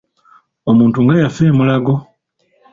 Omuntu 0.69 0.97
nga 1.03 1.13
yafa 1.21 1.41
e 1.49 1.51
Mulago! 1.57 1.95